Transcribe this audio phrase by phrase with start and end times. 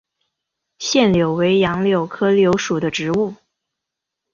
[0.79, 3.35] 腺柳为杨柳科柳属的植物。